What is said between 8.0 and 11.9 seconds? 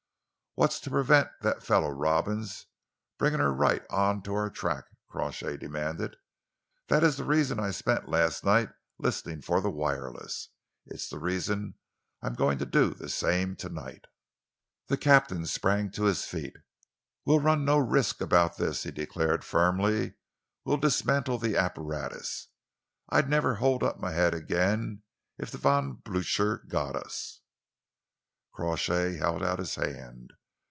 last night listening for the wireless. It's the reason